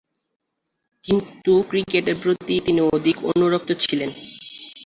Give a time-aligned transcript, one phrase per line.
[1.05, 4.09] কিন্তু ক্রিকেটের প্রতিই তিনি অধিক অনুরক্ত ছিলেন।